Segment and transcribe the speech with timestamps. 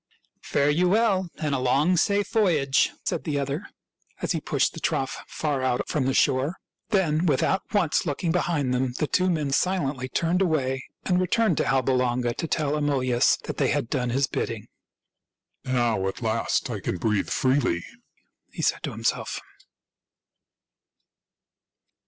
[0.41, 3.67] "Fare you well, and a long, safe voyage," said the other,
[4.19, 6.39] as he pushed the trough far out from the shore.
[6.41, 7.33] HOW ROME WAS FOUNDED 183 Then,
[7.71, 11.91] without once looking behind them, the two men silently turned away and returned to Alba
[11.91, 14.65] Longa to tell Amulius that they had done his bidding."
[15.65, 17.85] Now at last I can breathe freely,"
[18.51, 19.39] he said to himself.